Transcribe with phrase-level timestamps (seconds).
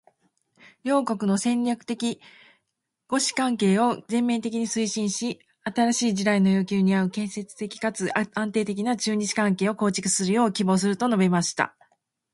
[0.83, 2.19] 「両国の戦略的
[3.07, 11.75] 互恵関係を全面的に推進し、新しい時代の要求に合う建設的かつ安定的な中日関係を構築するよう希望する」と述べました。